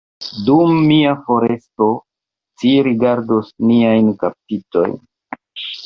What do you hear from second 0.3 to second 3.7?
Dum mia foresto, ci gardos